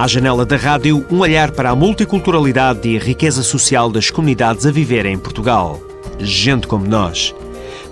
À 0.00 0.06
janela 0.06 0.46
da 0.46 0.56
rádio, 0.56 1.04
um 1.10 1.18
olhar 1.18 1.50
para 1.50 1.68
a 1.68 1.76
multiculturalidade 1.76 2.88
e 2.88 2.96
a 2.96 2.98
riqueza 2.98 3.42
social 3.42 3.90
das 3.90 4.10
comunidades 4.10 4.64
a 4.64 4.70
viver 4.70 5.04
em 5.04 5.18
Portugal. 5.18 5.78
Gente 6.18 6.66
como 6.66 6.86
nós. 6.86 7.34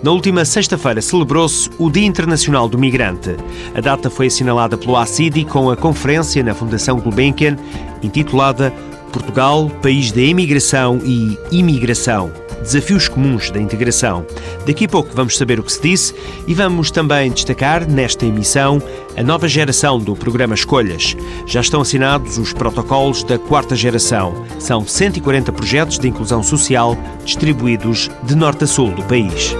Na 0.02 0.10
última 0.10 0.42
sexta-feira 0.46 1.02
celebrou-se 1.02 1.68
o 1.78 1.90
Dia 1.90 2.06
Internacional 2.06 2.66
do 2.66 2.78
Migrante. 2.78 3.36
A 3.74 3.82
data 3.82 4.08
foi 4.08 4.28
assinalada 4.28 4.78
pelo 4.78 4.96
ACIDI 4.96 5.44
com 5.44 5.68
a 5.68 5.76
conferência 5.76 6.42
na 6.42 6.54
Fundação 6.54 6.98
Gulbenkian, 6.98 7.58
intitulada 8.02 8.72
Portugal, 9.12 9.68
País 9.82 10.10
da 10.10 10.22
Emigração 10.22 11.02
e 11.04 11.36
Imigração. 11.52 12.32
Desafios 12.68 13.08
comuns 13.08 13.50
da 13.50 13.58
integração. 13.58 14.26
Daqui 14.66 14.84
a 14.84 14.88
pouco 14.90 15.08
vamos 15.14 15.38
saber 15.38 15.58
o 15.58 15.62
que 15.62 15.72
se 15.72 15.80
disse 15.80 16.14
e 16.46 16.52
vamos 16.52 16.90
também 16.90 17.30
destacar, 17.30 17.88
nesta 17.88 18.26
emissão, 18.26 18.78
a 19.16 19.22
nova 19.22 19.48
geração 19.48 19.98
do 19.98 20.14
programa 20.14 20.54
Escolhas. 20.54 21.16
Já 21.46 21.62
estão 21.62 21.80
assinados 21.80 22.36
os 22.36 22.52
protocolos 22.52 23.24
da 23.24 23.38
quarta 23.38 23.74
geração. 23.74 24.44
São 24.58 24.86
140 24.86 25.50
projetos 25.50 25.98
de 25.98 26.08
inclusão 26.08 26.42
social 26.42 26.94
distribuídos 27.24 28.10
de 28.24 28.36
norte 28.36 28.64
a 28.64 28.66
sul 28.66 28.90
do 28.90 29.02
país. 29.04 29.56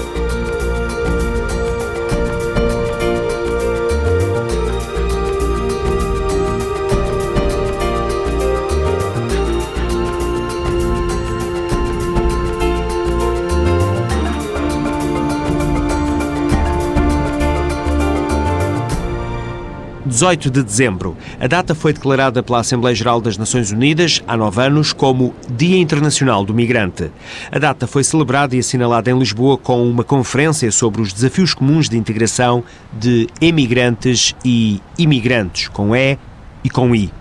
18 20.18 20.50
de 20.50 20.64
dezembro. 20.64 21.16
A 21.38 21.46
data 21.46 21.76
foi 21.76 21.92
declarada 21.92 22.42
pela 22.42 22.58
Assembleia 22.58 22.92
Geral 22.92 23.20
das 23.20 23.38
Nações 23.38 23.70
Unidas, 23.70 24.20
há 24.26 24.36
nove 24.36 24.60
anos, 24.60 24.92
como 24.92 25.32
Dia 25.48 25.78
Internacional 25.78 26.44
do 26.44 26.52
Migrante. 26.52 27.12
A 27.52 27.58
data 27.60 27.86
foi 27.86 28.02
celebrada 28.02 28.56
e 28.56 28.58
assinalada 28.58 29.08
em 29.12 29.16
Lisboa 29.16 29.56
com 29.56 29.88
uma 29.88 30.02
conferência 30.02 30.72
sobre 30.72 31.00
os 31.00 31.12
desafios 31.12 31.54
comuns 31.54 31.88
de 31.88 31.96
integração 31.96 32.64
de 32.92 33.28
emigrantes 33.40 34.34
e 34.44 34.80
imigrantes, 34.98 35.68
com 35.68 35.94
E 35.94 36.18
e 36.64 36.68
com 36.68 36.92
I. 36.96 37.12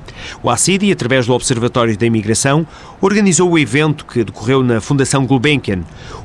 O 0.41 0.49
ACIDI, 0.49 0.91
através 0.91 1.27
do 1.27 1.33
Observatório 1.33 1.95
da 1.95 2.05
Imigração, 2.05 2.65
organizou 2.99 3.51
o 3.51 3.59
evento 3.59 4.05
que 4.05 4.23
decorreu 4.23 4.63
na 4.63 4.81
Fundação 4.81 5.25
Gulbenkian. 5.25 5.81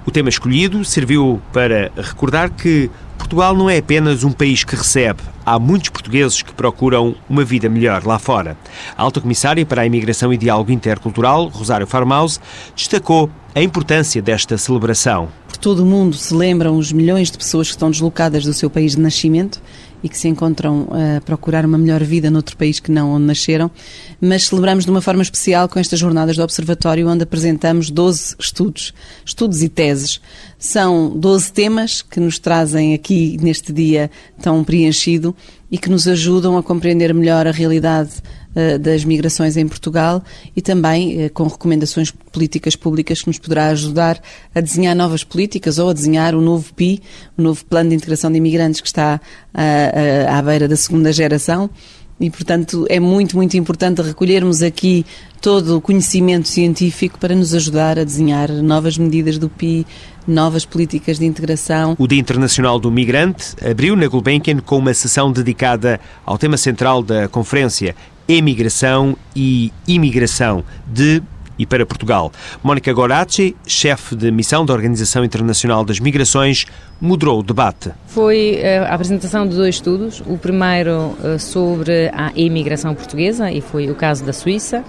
O 0.07 0.11
tema 0.11 0.31
escolhido 0.31 0.85
serviu 0.85 1.41
para 1.53 1.93
recordar 1.97 2.51
que 2.51 2.91
Portugal 3.19 3.57
não 3.57 3.71
é 3.71 3.79
apenas 3.79 4.25
um 4.25 4.33
país 4.33 4.65
que 4.65 4.77
recebe. 4.77 5.23
Há 5.45 5.59
muitos 5.59 5.89
portugueses 5.91 6.43
que 6.43 6.53
procuram 6.53 7.15
uma 7.29 7.45
vida 7.45 7.69
melhor 7.69 8.05
lá 8.07 8.19
fora. 8.19 8.57
A 8.97 9.03
alta 9.03 9.21
comissária 9.21 9.65
para 9.65 9.83
a 9.83 9.87
imigração 9.87 10.33
e 10.33 10.37
diálogo 10.37 10.71
intercultural, 10.71 11.49
Rosário 11.49 11.87
Farmaus, 11.87 12.41
destacou 12.77 13.31
a 13.55 13.63
importância 13.63 14.21
desta 14.23 14.57
celebração. 14.57 15.29
Por 15.49 15.57
todo 15.57 15.83
o 15.83 15.87
mundo 15.87 16.17
se 16.17 16.35
lembram 16.35 16.77
os 16.77 16.93
milhões 16.93 17.31
de 17.31 17.39
pessoas 17.39 17.69
que 17.69 17.75
estão 17.75 17.91
deslocadas 17.91 18.45
do 18.45 18.53
seu 18.53 18.71
país 18.71 18.97
de 18.97 19.01
nascimento 19.01 19.61
e 20.03 20.09
que 20.09 20.19
se 20.19 20.29
encontram 20.29 20.89
a 20.91 21.21
procurar 21.21 21.65
uma 21.65 21.79
melhor 21.79 22.03
vida 22.03 22.31
noutro 22.31 22.57
país 22.57 22.81
que 22.81 22.91
não 22.91 23.13
onde 23.13 23.25
nasceram, 23.25 23.71
mas 24.21 24.45
celebramos 24.45 24.85
de 24.85 24.91
uma 24.91 25.01
forma 25.01 25.23
especial 25.23 25.69
com 25.69 25.79
estas 25.79 25.99
jornadas 25.99 26.37
do 26.37 26.43
Observatório, 26.43 27.09
onde 27.09 27.23
apresentamos 27.23 27.91
12 27.91 28.37
estudos, 28.39 28.93
estudos 29.25 29.63
e 29.63 29.69
teses. 29.69 30.21
São 30.59 31.11
12 31.11 31.53
temas 31.53 32.03
que 32.03 32.21
nos 32.21 32.39
trazem 32.39 32.95
aqui 32.95 33.37
neste 33.41 33.73
dia 33.73 34.11
tão 34.41 34.65
preenchido 34.65 35.35
e 35.73 35.79
que 35.79 35.89
nos 35.89 36.07
ajudam 36.07 36.59
a 36.59 36.63
compreender 36.63 37.15
melhor 37.15 37.47
a 37.47 37.51
realidade 37.51 38.11
uh, 38.55 38.79
das 38.79 39.07
migrações 39.07 39.57
em 39.57 39.67
Portugal 39.67 40.23
e 40.55 40.61
também 40.61 41.25
uh, 41.25 41.31
com 41.31 41.45
recomendações 41.45 42.11
políticas 42.11 42.77
públicas 42.77 43.23
que 43.23 43.29
nos 43.29 43.39
poderá 43.39 43.69
ajudar 43.69 44.21
a 44.55 44.61
desenhar 44.61 44.95
novas 44.95 45.25
políticas 45.25 45.79
ou 45.79 45.89
a 45.89 45.95
desenhar 45.95 46.35
o 46.35 46.43
novo 46.43 46.75
PI, 46.75 47.01
o 47.39 47.43
novo 47.43 47.65
Plano 47.65 47.89
de 47.89 47.97
Integração 47.97 48.31
de 48.31 48.37
Imigrantes 48.37 48.83
que 48.83 48.87
está 48.87 49.19
uh, 49.55 50.31
à 50.31 50.43
beira 50.43 50.69
da 50.69 50.77
segunda 50.77 51.11
geração. 51.11 51.71
E, 52.21 52.31
portanto, 52.31 52.87
é 52.89 53.01
muito, 53.01 53.35
muito 53.35 53.57
importante 53.57 54.01
recolhermos 54.01 54.63
aqui 54.63 55.05
todo 55.41 55.79
o 55.79 55.81
conhecimento 55.81 56.47
científico 56.47 57.19
para 57.19 57.35
nos 57.35 57.53
ajudar 57.53 57.99
a 57.99 58.05
desenhar 58.05 58.49
novas 58.49 58.97
medidas 58.97 59.39
do 59.39 59.49
PI, 59.49 59.85
novas 60.27 60.65
políticas 60.65 61.19
de 61.19 61.27
integração. 61.27 61.97
O 61.99 62.07
Dia 62.07 62.21
Internacional 62.21 62.79
do 62.79 62.91
Migrante 62.91 63.55
abriu 63.65 63.97
na 63.97 64.07
Gulbenkian 64.07 64.59
com 64.59 64.79
uma 64.79 64.95
sessão 64.95 65.31
dedicada 65.31 66.01
ao 66.25 66.39
tema 66.39 66.57
central 66.57 67.03
da 67.03 67.29
conferência, 67.29 67.95
Emigração 68.29 69.17
e 69.35 69.73
Imigração, 69.87 70.65
de 70.87 71.23
e 71.59 71.67
para 71.67 71.85
Portugal. 71.87 72.33
Mónica 72.63 72.93
Goracci, 72.93 73.55
chefe 73.67 74.17
de 74.17 74.31
missão 74.31 74.65
da 74.65 74.73
Organização 74.73 75.25
Internacional 75.25 75.85
das 75.85 76.01
Migrações, 76.01 76.67
moderou 77.01 77.41
o 77.41 77.43
debate. 77.43 77.91
Foi 78.07 78.57
eh, 78.57 78.79
a 78.79 78.95
apresentação 78.95 79.47
de 79.47 79.55
dois 79.55 79.77
estudos. 79.77 80.23
O 80.27 80.39
primeiro 80.39 81.17
eh, 81.23 81.39
sobre 81.39 82.11
a 82.15 82.33
imigração 82.35 82.95
portuguesa, 82.95 83.51
e 83.51 83.61
foi 83.61 83.91
o 83.91 83.95
caso 83.95 84.25
da 84.25 84.33
Suíça, 84.33 84.85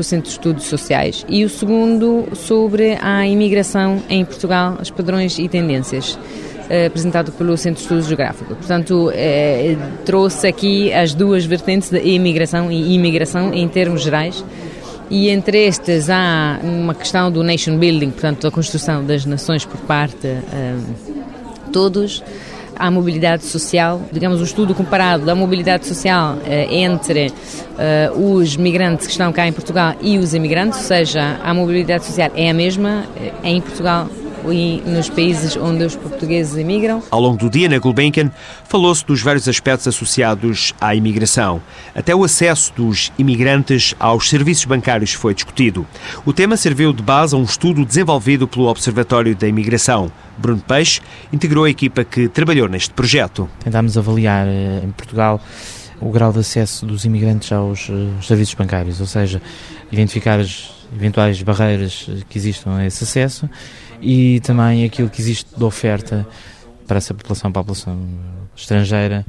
para 0.00 0.02
o 0.02 0.04
Centro 0.04 0.24
de 0.24 0.30
Estudos 0.30 0.64
Sociais, 0.64 1.26
e 1.28 1.44
o 1.44 1.48
segundo 1.48 2.28
sobre 2.34 2.96
a 3.02 3.26
imigração 3.26 4.02
em 4.08 4.24
Portugal, 4.24 4.78
os 4.80 4.90
padrões 4.90 5.38
e 5.38 5.46
tendências. 5.46 6.18
Eh, 6.70 6.86
apresentado 6.86 7.32
pelo 7.32 7.56
Centro 7.56 7.78
de 7.78 7.82
Estudos 7.82 8.06
Geográfico. 8.06 8.54
Portanto, 8.54 9.10
eh, 9.12 9.76
trouxe 10.04 10.46
aqui 10.46 10.92
as 10.92 11.12
duas 11.12 11.44
vertentes 11.44 11.90
da 11.90 11.98
imigração 11.98 12.70
e 12.70 12.94
imigração 12.94 13.52
em 13.52 13.66
termos 13.66 14.02
gerais. 14.02 14.44
E 15.10 15.28
entre 15.28 15.66
estas 15.66 16.08
há 16.08 16.60
uma 16.62 16.94
questão 16.94 17.28
do 17.30 17.42
nation 17.42 17.76
building, 17.76 18.10
portanto, 18.10 18.42
da 18.42 18.50
construção 18.52 19.04
das 19.04 19.26
nações 19.26 19.64
por 19.64 19.80
parte 19.80 20.16
de 20.20 20.28
eh, 20.28 20.76
todos 21.72 22.22
à 22.80 22.90
mobilidade 22.90 23.44
social, 23.44 24.00
digamos, 24.10 24.40
um 24.40 24.44
estudo 24.44 24.74
comparado 24.74 25.26
da 25.26 25.34
mobilidade 25.34 25.86
social 25.86 26.38
eh, 26.46 26.66
entre 26.74 27.30
eh, 27.78 28.10
os 28.16 28.56
migrantes 28.56 29.06
que 29.06 29.12
estão 29.12 29.30
cá 29.32 29.46
em 29.46 29.52
Portugal 29.52 29.94
e 30.00 30.16
os 30.16 30.32
imigrantes, 30.32 30.78
ou 30.78 30.84
seja, 30.86 31.38
a 31.44 31.52
mobilidade 31.52 32.06
social 32.06 32.30
é 32.34 32.48
a 32.48 32.54
mesma 32.54 33.04
eh, 33.16 33.32
em 33.44 33.60
Portugal 33.60 34.08
e 34.48 34.80
nos 34.86 35.08
países 35.08 35.56
onde 35.56 35.84
os 35.84 35.96
portugueses 35.96 36.56
emigram. 36.56 37.02
Ao 37.10 37.20
longo 37.20 37.36
do 37.36 37.50
dia, 37.50 37.68
na 37.68 37.78
Gulbenkian, 37.78 38.30
falou-se 38.64 39.04
dos 39.04 39.20
vários 39.20 39.48
aspectos 39.48 39.88
associados 39.88 40.74
à 40.80 40.94
imigração. 40.94 41.60
Até 41.94 42.14
o 42.14 42.24
acesso 42.24 42.72
dos 42.76 43.12
imigrantes 43.18 43.94
aos 43.98 44.28
serviços 44.28 44.64
bancários 44.64 45.12
foi 45.12 45.34
discutido. 45.34 45.86
O 46.24 46.32
tema 46.32 46.56
serviu 46.56 46.92
de 46.92 47.02
base 47.02 47.34
a 47.34 47.38
um 47.38 47.44
estudo 47.44 47.84
desenvolvido 47.84 48.48
pelo 48.48 48.66
Observatório 48.66 49.34
da 49.34 49.46
Imigração. 49.46 50.10
Bruno 50.38 50.62
Peixe 50.66 51.00
integrou 51.32 51.64
a 51.64 51.70
equipa 51.70 52.04
que 52.04 52.28
trabalhou 52.28 52.68
neste 52.68 52.94
projeto. 52.94 53.48
Tentámos 53.62 53.98
avaliar 53.98 54.46
eh, 54.46 54.80
em 54.84 54.90
Portugal 54.90 55.40
o 56.00 56.10
grau 56.10 56.32
de 56.32 56.38
acesso 56.38 56.86
dos 56.86 57.04
imigrantes 57.04 57.52
aos 57.52 57.88
eh, 57.90 58.22
serviços 58.22 58.54
bancários, 58.54 59.00
ou 59.00 59.06
seja, 59.06 59.42
identificar 59.92 60.40
as 60.40 60.70
eventuais 60.94 61.40
barreiras 61.42 62.08
que 62.28 62.38
existam 62.38 62.76
a 62.76 62.86
esse 62.86 63.04
acesso 63.04 63.48
e 64.00 64.40
também 64.40 64.84
aquilo 64.84 65.08
que 65.08 65.20
existe 65.20 65.46
de 65.56 65.64
oferta 65.64 66.26
para 66.86 66.98
essa 66.98 67.14
população, 67.14 67.52
para 67.52 67.60
a 67.60 67.64
população 67.64 67.98
estrangeira 68.56 69.24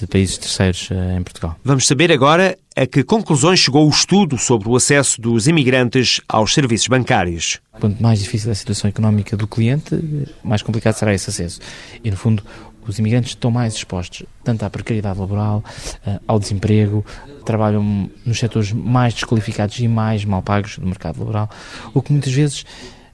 de 0.00 0.06
países 0.06 0.36
terceiros 0.38 0.88
eh, 0.90 1.16
em 1.16 1.22
Portugal. 1.22 1.56
Vamos 1.64 1.86
saber 1.86 2.12
agora 2.12 2.58
a 2.76 2.86
que 2.86 3.02
conclusões 3.02 3.60
chegou 3.60 3.86
o 3.86 3.90
estudo 3.90 4.36
sobre 4.36 4.68
o 4.68 4.76
acesso 4.76 5.20
dos 5.20 5.46
imigrantes 5.46 6.20
aos 6.28 6.52
serviços 6.52 6.88
bancários. 6.88 7.60
Quanto 7.80 8.02
mais 8.02 8.20
difícil 8.20 8.50
é 8.50 8.52
a 8.52 8.54
situação 8.54 8.88
económica 8.88 9.36
do 9.36 9.46
cliente, 9.46 9.96
mais 10.44 10.62
complicado 10.62 10.94
será 10.94 11.14
esse 11.14 11.30
acesso. 11.30 11.60
E, 12.04 12.10
no 12.10 12.16
fundo, 12.16 12.42
os 12.86 12.98
imigrantes 12.98 13.30
estão 13.30 13.50
mais 13.50 13.74
expostos 13.74 14.24
tanto 14.44 14.64
à 14.64 14.70
precariedade 14.70 15.18
laboral, 15.18 15.64
eh, 16.06 16.20
ao 16.26 16.38
desemprego, 16.38 17.04
trabalham 17.44 18.10
nos 18.24 18.38
setores 18.38 18.72
mais 18.72 19.14
desqualificados 19.14 19.78
e 19.78 19.88
mais 19.88 20.24
mal 20.24 20.42
pagos 20.42 20.78
do 20.78 20.86
mercado 20.86 21.18
laboral, 21.18 21.48
o 21.94 22.02
que 22.02 22.12
muitas 22.12 22.32
vezes 22.32 22.64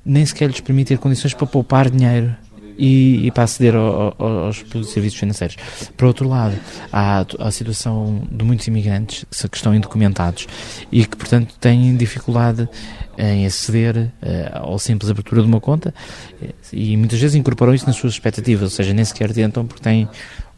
nem 0.04 0.24
sequer 0.26 0.48
lhes 0.48 0.60
permite 0.60 0.88
ter 0.88 0.98
condições 0.98 1.34
para 1.34 1.46
poupar 1.46 1.90
dinheiro 1.90 2.34
e, 2.76 3.26
e 3.26 3.30
para 3.30 3.44
aceder 3.44 3.74
ao, 3.74 4.14
ao, 4.18 4.28
aos 4.46 4.64
serviços 4.86 5.18
financeiros. 5.18 5.56
Por 5.96 6.06
outro 6.06 6.28
lado, 6.28 6.56
há 6.92 7.24
a 7.38 7.50
situação 7.50 8.22
de 8.30 8.44
muitos 8.44 8.66
imigrantes 8.66 9.24
que 9.50 9.56
estão 9.56 9.74
indocumentados 9.74 10.46
e 10.90 11.04
que, 11.04 11.16
portanto, 11.16 11.54
têm 11.60 11.96
dificuldade 11.96 12.68
em 13.16 13.46
aceder 13.46 13.96
uh, 13.96 14.10
ao 14.54 14.78
simples 14.78 15.10
abertura 15.10 15.42
de 15.42 15.46
uma 15.46 15.60
conta 15.60 15.94
e 16.72 16.96
muitas 16.96 17.20
vezes 17.20 17.36
incorporam 17.36 17.74
isso 17.74 17.86
nas 17.86 17.96
suas 17.96 18.14
expectativas, 18.14 18.62
ou 18.64 18.70
seja, 18.70 18.94
nem 18.94 19.04
sequer 19.04 19.32
tentam 19.32 19.66
porque 19.66 19.82
têm 19.82 20.08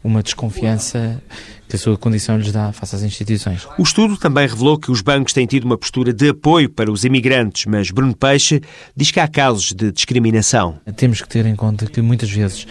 uma 0.05 0.21
desconfiança 0.21 1.19
que 1.67 1.75
a 1.75 1.79
sua 1.79 1.97
condição 1.97 2.37
lhes 2.37 2.51
dá 2.51 2.71
face 2.71 2.95
às 2.95 3.01
instituições. 3.01 3.67
O 3.77 3.81
estudo 3.81 4.17
também 4.17 4.47
revelou 4.47 4.77
que 4.77 4.91
os 4.91 5.01
bancos 5.01 5.33
têm 5.33 5.47
tido 5.47 5.65
uma 5.65 5.77
postura 5.77 6.13
de 6.13 6.29
apoio 6.29 6.69
para 6.69 6.91
os 6.91 7.03
imigrantes, 7.03 7.65
mas 7.65 7.89
Bruno 7.89 8.15
Peixe 8.15 8.61
diz 8.95 9.09
que 9.09 9.19
há 9.19 9.27
casos 9.27 9.73
de 9.73 9.91
discriminação. 9.91 10.79
Temos 10.95 11.21
que 11.21 11.27
ter 11.27 11.47
em 11.47 11.55
conta 11.55 11.87
que 11.87 12.01
muitas 12.01 12.29
vezes 12.29 12.67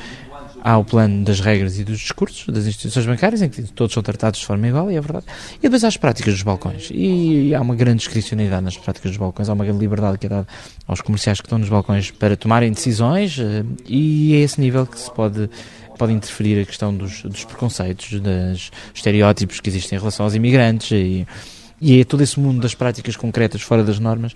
há 0.64 0.78
o 0.78 0.84
plano 0.84 1.24
das 1.24 1.40
regras 1.40 1.78
e 1.78 1.84
dos 1.84 1.98
discursos 1.98 2.46
das 2.46 2.66
instituições 2.66 3.04
bancárias, 3.04 3.42
em 3.42 3.50
que 3.50 3.62
todos 3.64 3.92
são 3.92 4.02
tratados 4.02 4.40
de 4.40 4.46
forma 4.46 4.66
igual, 4.66 4.90
e 4.90 4.96
é 4.96 5.00
verdade. 5.00 5.26
E 5.58 5.62
depois 5.62 5.84
há 5.84 5.88
as 5.88 5.98
práticas 5.98 6.32
dos 6.32 6.42
balcões. 6.42 6.88
E 6.90 7.54
há 7.54 7.60
uma 7.60 7.74
grande 7.74 7.98
discricionalidade 7.98 8.64
nas 8.64 8.76
práticas 8.78 9.10
dos 9.10 9.18
balcões, 9.18 9.50
há 9.50 9.52
uma 9.52 9.64
grande 9.64 9.80
liberdade 9.80 10.16
que 10.16 10.24
é 10.24 10.28
dada 10.30 10.46
aos 10.86 11.02
comerciais 11.02 11.38
que 11.40 11.46
estão 11.46 11.58
nos 11.58 11.68
balcões 11.68 12.10
para 12.10 12.34
tomarem 12.34 12.72
decisões, 12.72 13.38
eh, 13.38 13.62
e 13.86 14.34
é 14.34 14.38
esse 14.38 14.58
nível 14.58 14.86
que 14.86 14.98
se 14.98 15.10
pode 15.10 15.50
pode 15.98 16.12
interferir 16.12 16.60
a 16.60 16.64
questão 16.64 16.94
dos, 16.94 17.22
dos 17.22 17.44
preconceitos, 17.44 18.20
dos 18.20 18.70
estereótipos 18.94 19.60
que 19.60 19.68
existem 19.68 19.96
em 19.96 20.00
relação 20.00 20.24
aos 20.24 20.34
imigrantes 20.34 20.90
e, 20.92 21.26
e 21.80 22.00
é 22.00 22.04
todo 22.04 22.22
esse 22.22 22.38
mundo 22.38 22.60
das 22.60 22.74
práticas 22.74 23.16
concretas 23.16 23.62
fora 23.62 23.82
das 23.82 23.98
normas 23.98 24.32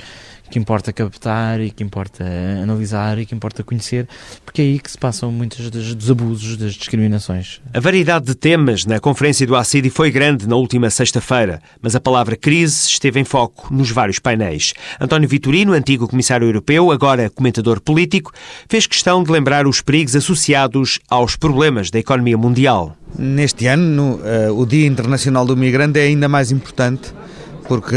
que 0.51 0.59
importa 0.59 0.93
captar 0.93 1.61
e 1.61 1.71
que 1.71 1.83
importa 1.83 2.25
analisar 2.63 3.19
e 3.19 3.27
que 3.27 3.35
importa 3.35 3.63
conhecer, 3.63 4.09
porque 4.45 4.63
é 4.63 4.65
aí 4.65 4.79
que 4.79 4.91
se 4.91 4.99
passam 4.99 5.31
muitos 5.31 5.71
dos 5.71 6.11
abusos, 6.11 6.57
das 6.57 6.75
discriminações. 6.75 7.61
A 7.73 7.81
variedade 7.81 8.27
de 8.27 8.35
temas 8.35 8.85
na 8.85 8.99
conferência 9.01 9.47
do 9.47 9.57
ACIDI 9.57 9.91
foi 9.91 10.11
grande 10.11 10.49
na 10.49 10.57
última 10.57 10.91
sexta-feira, 10.91 11.61
mas 11.81 11.95
a 11.95 12.01
palavra 12.01 12.37
crise 12.37 12.89
esteve 12.89 13.21
em 13.21 13.25
foco 13.25 13.73
nos 13.73 13.91
vários 13.91 14.19
painéis. 14.19 14.75
António 15.01 15.29
Vitorino, 15.29 15.73
antigo 15.73 16.09
comissário 16.09 16.47
europeu, 16.47 16.91
agora 16.91 17.31
comentador 17.31 17.81
político, 17.81 18.33
fez 18.69 18.87
questão 18.87 19.23
de 19.23 19.31
lembrar 19.31 19.67
os 19.67 19.81
perigos 19.81 20.17
associados 20.17 20.99
aos 21.09 21.37
problemas 21.37 21.91
da 21.91 21.99
economia 21.99 22.39
mundial. 22.39 22.97
Neste 23.19 23.67
ano, 23.67 23.83
no, 23.83 24.15
uh, 24.17 24.61
o 24.61 24.67
Dia 24.67 24.87
Internacional 24.87 25.47
do 25.47 25.57
Migrante 25.57 25.99
é 25.99 26.03
ainda 26.03 26.29
mais 26.29 26.51
importante 26.51 27.13
porque 27.69 27.97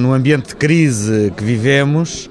no 0.00 0.14
ambiente 0.14 0.48
de 0.48 0.56
crise 0.56 1.32
que 1.36 1.44
vivemos, 1.44 2.30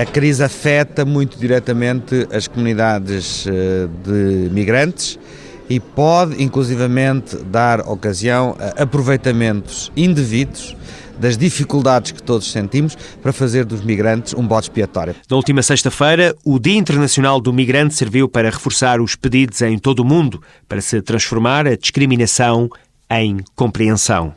a 0.00 0.06
crise 0.06 0.42
afeta 0.42 1.04
muito 1.04 1.38
diretamente 1.38 2.26
as 2.32 2.48
comunidades 2.48 3.46
eh, 3.46 3.86
de 4.02 4.48
migrantes 4.50 5.18
e 5.68 5.78
pode, 5.78 6.42
inclusivamente, 6.42 7.36
dar 7.36 7.80
ocasião 7.80 8.56
a 8.58 8.82
aproveitamentos 8.82 9.92
indevidos 9.94 10.74
das 11.18 11.36
dificuldades 11.36 12.12
que 12.12 12.22
todos 12.22 12.50
sentimos 12.50 12.96
para 13.22 13.32
fazer 13.32 13.66
dos 13.66 13.82
migrantes 13.82 14.32
um 14.32 14.46
bode 14.46 14.64
expiatório. 14.64 15.14
Na 15.30 15.36
última 15.36 15.62
sexta-feira, 15.62 16.34
o 16.42 16.58
Dia 16.58 16.78
Internacional 16.78 17.38
do 17.38 17.52
Migrante 17.52 17.94
serviu 17.94 18.26
para 18.26 18.48
reforçar 18.48 19.00
os 19.00 19.14
pedidos 19.14 19.60
em 19.60 19.78
todo 19.78 20.00
o 20.00 20.04
mundo 20.04 20.42
para 20.66 20.80
se 20.80 21.02
transformar 21.02 21.66
a 21.66 21.76
discriminação 21.76 22.70
em 23.10 23.40
compreensão. 23.54 24.34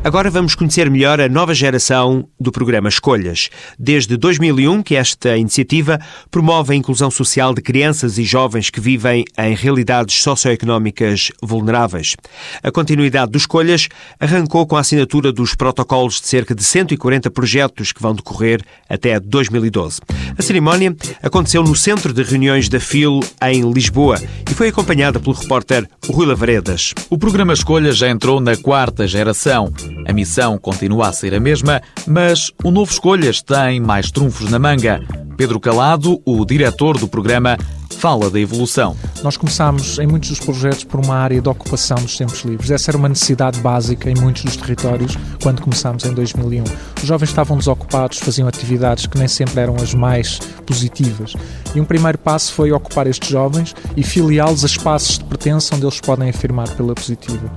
Agora 0.04 0.28
vamos 0.28 0.56
conhecer 0.56 0.90
melhor 0.90 1.20
a 1.20 1.28
nova 1.28 1.54
geração 1.54 2.28
do 2.38 2.50
programa 2.50 2.88
Escolhas. 2.88 3.48
Desde 3.78 4.16
2001 4.16 4.82
que 4.82 4.96
esta 4.96 5.36
iniciativa 5.36 5.96
promove 6.28 6.72
a 6.72 6.76
inclusão 6.76 7.08
social 7.08 7.54
de 7.54 7.62
crianças 7.62 8.18
e 8.18 8.24
jovens 8.24 8.68
que 8.68 8.80
vivem 8.80 9.24
em 9.38 9.54
realidades 9.54 10.20
socioeconómicas 10.20 11.30
vulneráveis. 11.40 12.16
A 12.64 12.72
continuidade 12.72 13.30
do 13.30 13.38
Escolhas 13.38 13.88
arrancou 14.18 14.66
com 14.66 14.76
a 14.76 14.80
assinatura 14.80 15.30
dos 15.30 15.54
protocolos 15.54 16.20
de 16.20 16.26
cerca 16.26 16.52
de 16.52 16.64
140 16.64 17.30
projetos 17.30 17.92
que 17.92 18.02
vão 18.02 18.12
decorrer 18.12 18.60
até 18.88 19.20
2012. 19.20 20.00
A 20.36 20.42
cerimónia 20.42 20.96
aconteceu 21.22 21.62
no 21.62 21.76
Centro 21.76 22.12
de 22.12 22.24
Reuniões 22.24 22.68
da 22.68 22.80
FIL 22.80 23.20
em 23.40 23.72
Lisboa 23.72 24.20
e 24.50 24.52
foi 24.52 24.66
acompanhada 24.66 25.20
pelo 25.20 25.36
repórter 25.36 25.88
Rui 26.08 26.26
Lavaredas. 26.26 26.92
O 27.08 27.16
programa 27.16 27.52
Escolhas 27.52 27.96
já 27.96 28.08
entrou 28.08 28.40
na 28.40 28.56
quarta 28.56 29.06
geração. 29.06 29.72
A 30.06 30.12
missão 30.12 30.58
continua 30.58 31.08
a 31.08 31.12
ser 31.12 31.34
a 31.34 31.40
mesma, 31.40 31.80
mas 32.06 32.52
o 32.62 32.70
novo 32.70 32.90
Escolhas 32.90 33.42
tem 33.42 33.80
mais 33.80 34.10
trunfos 34.10 34.50
na 34.50 34.58
manga. 34.58 35.00
Pedro 35.36 35.58
Calado, 35.58 36.20
o 36.24 36.44
diretor 36.44 36.98
do 36.98 37.08
programa, 37.08 37.56
fala 38.02 38.28
da 38.28 38.40
evolução. 38.40 38.96
Nós 39.22 39.36
começámos 39.36 39.98
em 39.98 40.06
muitos 40.06 40.30
dos 40.30 40.40
projetos 40.40 40.82
por 40.82 40.98
uma 40.98 41.14
área 41.14 41.40
de 41.40 41.48
ocupação 41.48 41.96
dos 41.98 42.16
tempos 42.16 42.40
livres. 42.42 42.70
Essa 42.70 42.90
era 42.90 42.98
uma 42.98 43.08
necessidade 43.08 43.60
básica 43.60 44.10
em 44.10 44.14
muitos 44.16 44.42
dos 44.42 44.56
territórios 44.56 45.16
quando 45.40 45.62
começámos 45.62 46.04
em 46.04 46.12
2001. 46.12 46.64
Os 47.00 47.06
jovens 47.06 47.28
estavam 47.28 47.56
desocupados, 47.56 48.18
faziam 48.18 48.48
atividades 48.48 49.06
que 49.06 49.16
nem 49.16 49.28
sempre 49.28 49.60
eram 49.60 49.76
as 49.76 49.94
mais 49.94 50.40
positivas. 50.66 51.34
E 51.74 51.80
um 51.80 51.84
primeiro 51.84 52.18
passo 52.18 52.52
foi 52.52 52.72
ocupar 52.72 53.06
estes 53.06 53.28
jovens 53.28 53.74
e 53.96 54.02
filiá-los 54.02 54.64
a 54.64 54.66
espaços 54.66 55.18
de 55.18 55.24
pertença 55.24 55.76
onde 55.76 55.84
eles 55.84 56.00
podem 56.00 56.28
afirmar 56.28 56.68
pela 56.70 56.94
positiva. 56.94 57.50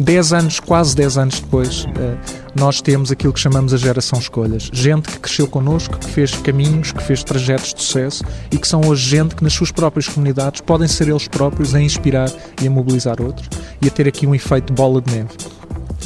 Dez 0.00 0.32
anos, 0.32 0.60
quase 0.60 0.94
10 0.94 1.18
anos 1.18 1.40
depois, 1.40 1.84
eh, 1.98 2.16
nós 2.54 2.80
temos 2.80 3.10
aquilo 3.10 3.32
que 3.32 3.40
chamamos 3.40 3.74
a 3.74 3.76
geração 3.76 4.18
escolhas. 4.18 4.70
Gente 4.72 5.08
que 5.08 5.18
cresceu 5.18 5.48
connosco, 5.48 5.98
que 5.98 6.06
fez 6.06 6.32
caminhos, 6.36 6.92
que 6.92 7.02
fez 7.02 7.24
trajetos 7.24 7.74
de 7.74 7.82
sucesso 7.82 8.24
e 8.52 8.58
que 8.58 8.68
são 8.68 8.80
hoje 8.86 9.08
gente 9.08 9.34
que 9.34 9.42
nas 9.42 9.52
suas 9.52 9.72
próprias 9.72 10.06
comunidades 10.06 10.60
podem 10.60 10.86
ser 10.86 11.08
eles 11.08 11.26
próprios 11.26 11.74
a 11.74 11.80
inspirar 11.80 12.30
e 12.62 12.68
a 12.68 12.70
mobilizar 12.70 13.20
outros 13.20 13.48
e 13.82 13.88
a 13.88 13.90
ter 13.90 14.06
aqui 14.06 14.24
um 14.24 14.34
efeito 14.34 14.72
bola 14.72 15.00
de 15.00 15.12
neve. 15.12 15.57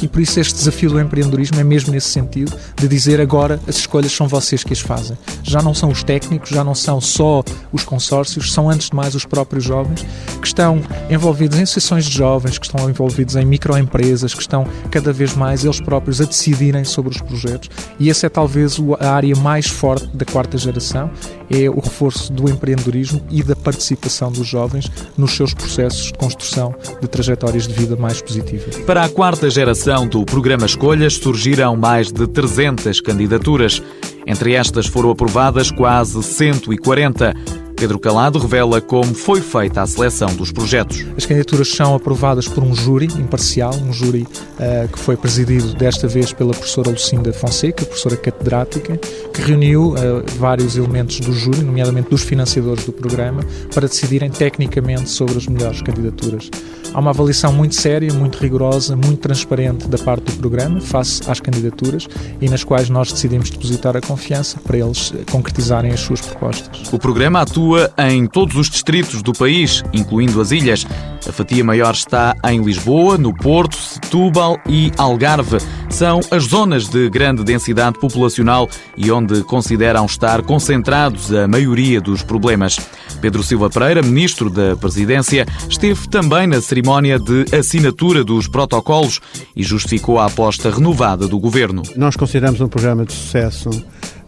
E 0.03 0.07
por 0.09 0.19
isso 0.19 0.37
este 0.37 0.53
desafio 0.53 0.89
do 0.89 0.99
empreendedorismo 0.99 1.57
é 1.61 1.63
mesmo 1.63 1.93
nesse 1.93 2.09
sentido, 2.09 2.51
de 2.75 2.89
dizer 2.89 3.21
agora 3.21 3.57
as 3.65 3.77
escolhas 3.77 4.11
são 4.11 4.27
vocês 4.27 4.61
que 4.61 4.73
as 4.73 4.81
fazem. 4.81 5.17
Já 5.43 5.61
não 5.61 5.73
são 5.73 5.89
os 5.89 6.03
técnicos, 6.03 6.49
já 6.49 6.61
não 6.61 6.75
são 6.75 6.99
só 6.99 7.41
os 7.71 7.85
consórcios, 7.85 8.51
são 8.51 8.69
antes 8.69 8.89
de 8.89 8.95
mais 8.97 9.15
os 9.15 9.23
próprios 9.25 9.63
jovens 9.63 10.05
que 10.41 10.45
estão 10.45 10.81
envolvidos 11.09 11.57
em 11.57 11.61
associações 11.61 12.03
de 12.03 12.17
jovens, 12.17 12.57
que 12.57 12.65
estão 12.65 12.89
envolvidos 12.89 13.37
em 13.37 13.45
microempresas, 13.45 14.33
que 14.33 14.41
estão 14.41 14.67
cada 14.91 15.13
vez 15.13 15.35
mais 15.35 15.63
eles 15.63 15.79
próprios 15.79 16.19
a 16.19 16.25
decidirem 16.25 16.83
sobre 16.83 17.11
os 17.11 17.21
projetos. 17.21 17.69
E 17.97 18.09
essa 18.09 18.25
é 18.25 18.29
talvez 18.29 18.77
a 18.99 19.09
área 19.09 19.33
mais 19.37 19.67
forte 19.67 20.05
da 20.07 20.25
quarta 20.25 20.57
geração, 20.57 21.09
é 21.53 21.69
o 21.69 21.79
reforço 21.79 22.33
do 22.33 22.49
empreendedorismo 22.49 23.21
e 23.29 23.43
da 23.43 23.55
participação 23.55 24.31
dos 24.31 24.47
jovens 24.47 24.89
nos 25.15 25.35
seus 25.35 25.53
processos 25.53 26.07
de 26.07 26.13
construção 26.13 26.73
de 26.99 27.07
trajetórias 27.07 27.67
de 27.67 27.73
vida 27.73 27.95
mais 27.95 28.21
positivas. 28.21 28.77
Para 28.79 29.03
a 29.03 29.09
quarta 29.09 29.49
geração 29.49 30.07
do 30.07 30.25
programa 30.25 30.65
Escolhas 30.65 31.15
surgiram 31.15 31.75
mais 31.75 32.11
de 32.11 32.27
300 32.27 32.99
candidaturas. 33.01 33.81
Entre 34.25 34.53
estas 34.53 34.87
foram 34.87 35.11
aprovadas 35.11 35.69
quase 35.69 36.21
140. 36.23 37.33
Pedro 37.75 37.99
Calado 37.99 38.39
revela 38.39 38.79
como 38.79 39.13
foi 39.13 39.41
feita 39.41 39.81
a 39.81 39.87
seleção 39.87 40.33
dos 40.35 40.51
projetos. 40.51 41.05
As 41.17 41.25
candidaturas 41.25 41.67
são 41.67 41.95
aprovadas 41.95 42.47
por 42.47 42.63
um 42.63 42.73
júri 42.73 43.05
imparcial, 43.05 43.73
um 43.75 43.91
júri 43.91 44.21
uh, 44.23 44.87
que 44.87 44.99
foi 44.99 45.17
presidido 45.17 45.73
desta 45.73 46.07
vez 46.07 46.31
pela 46.31 46.53
professora 46.53 46.89
Lucinda 46.89 47.33
Fonseca, 47.33 47.85
professora 47.85 48.15
catedrática, 48.15 48.97
que 48.97 49.41
reuniu 49.41 49.93
uh, 49.93 49.95
vários 50.37 50.77
elementos 50.77 51.19
do 51.19 51.33
júri, 51.33 51.61
nomeadamente 51.61 52.09
dos 52.09 52.23
financiadores 52.23 52.85
do 52.85 52.93
programa, 52.93 53.41
para 53.73 53.87
decidirem 53.87 54.29
tecnicamente 54.29 55.09
sobre 55.09 55.37
as 55.37 55.47
melhores 55.47 55.81
candidaturas. 55.81 56.49
Há 56.93 56.99
uma 56.99 57.09
avaliação 57.09 57.51
muito 57.51 57.73
séria, 57.73 58.13
muito 58.13 58.37
rigorosa, 58.37 58.95
muito 58.95 59.17
transparente 59.17 59.87
da 59.87 59.97
parte 59.97 60.25
do 60.25 60.33
programa, 60.33 60.79
face 60.79 61.21
às 61.27 61.39
candidaturas, 61.39 62.07
e 62.39 62.47
nas 62.47 62.63
quais 62.63 62.87
nós 62.87 63.11
decidimos 63.11 63.49
depositar 63.49 63.97
a 63.97 64.01
confiança 64.01 64.59
para 64.63 64.77
eles 64.77 65.11
concretizarem 65.31 65.91
as 65.91 65.99
suas 65.99 66.21
propostas. 66.21 66.93
O 66.93 66.99
programa 66.99 67.41
atua 67.41 67.62
em 67.97 68.25
todos 68.27 68.55
os 68.55 68.69
distritos 68.69 69.21
do 69.21 69.33
país, 69.33 69.83
incluindo 69.93 70.39
as 70.41 70.51
ilhas. 70.51 70.85
A 71.27 71.31
fatia 71.31 71.63
maior 71.63 71.93
está 71.93 72.35
em 72.45 72.61
Lisboa, 72.61 73.17
no 73.17 73.33
Porto, 73.33 73.77
Setúbal 73.77 74.59
e 74.67 74.91
Algarve. 74.97 75.57
São 75.89 76.19
as 76.29 76.43
zonas 76.43 76.89
de 76.89 77.09
grande 77.09 77.43
densidade 77.43 77.97
populacional 77.97 78.69
e 78.97 79.09
onde 79.09 79.41
consideram 79.43 80.05
estar 80.05 80.41
concentrados 80.41 81.33
a 81.33 81.47
maioria 81.47 82.01
dos 82.01 82.23
problemas. 82.23 82.77
Pedro 83.21 83.41
Silva 83.41 83.69
Pereira, 83.69 84.01
ministro 84.01 84.49
da 84.49 84.75
Presidência, 84.75 85.45
esteve 85.69 86.09
também 86.09 86.45
na 86.45 86.59
cerimónia 86.59 87.17
de 87.17 87.45
assinatura 87.55 88.23
dos 88.23 88.47
protocolos 88.47 89.21
e 89.55 89.63
justificou 89.63 90.19
a 90.19 90.25
aposta 90.25 90.69
renovada 90.69 91.27
do 91.27 91.39
governo. 91.39 91.83
Nós 91.95 92.17
consideramos 92.17 92.59
um 92.59 92.67
programa 92.67 93.05
de 93.05 93.13
sucesso 93.13 93.69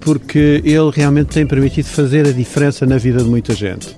porque 0.06 0.62
ele 0.64 0.92
realmente 0.94 1.30
tem 1.30 1.48
permitido 1.48 1.88
fazer 1.88 2.28
a 2.28 2.32
diferença 2.32 2.86
na 2.86 2.98
vida 2.98 3.24
de 3.24 3.28
muita 3.28 3.56
gente. 3.56 3.98